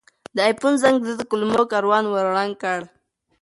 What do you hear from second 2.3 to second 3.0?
ړنګ کړ.